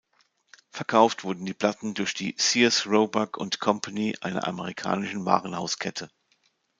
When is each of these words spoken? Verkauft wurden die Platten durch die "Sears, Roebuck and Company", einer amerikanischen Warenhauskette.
Verkauft 0.71 1.23
wurden 1.25 1.45
die 1.45 1.53
Platten 1.53 1.93
durch 1.93 2.15
die 2.15 2.33
"Sears, 2.35 2.87
Roebuck 2.87 3.39
and 3.39 3.59
Company", 3.59 4.17
einer 4.21 4.47
amerikanischen 4.47 5.25
Warenhauskette. 5.25 6.09